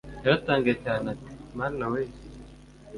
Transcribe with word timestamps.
yaratangaye 0.23 0.75
cyane 0.85 1.05
ati 1.13 1.29
“Mana 1.57 1.83
weee!! 1.91 2.13